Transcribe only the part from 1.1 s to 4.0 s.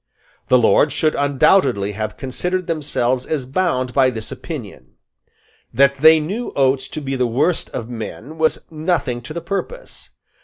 undoubtedly have considered themselves as bound